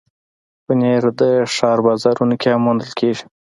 [0.65, 1.21] پنېر د
[1.55, 3.23] ښار بازارونو کې هم موندل کېږي.